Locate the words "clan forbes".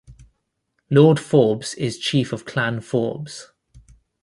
2.43-3.51